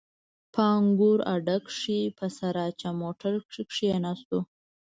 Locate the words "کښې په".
1.67-2.25